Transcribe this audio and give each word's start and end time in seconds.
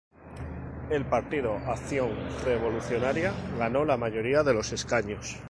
El 0.89 1.05
Partido 1.05 1.53
Acción 1.67 2.09
Revolucionaria 2.43 3.33
ganó 3.59 3.85
la 3.85 3.97
mayoría 3.97 4.41
de 4.41 4.55
los 4.55 4.71
escaños. 4.71 5.37